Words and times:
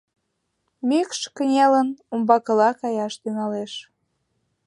Мӱкш, 0.87 1.21
кынелын, 1.35 1.89
умбакыла 2.13 2.69
каяш 2.81 3.13
тӱҥалеш. 3.21 3.73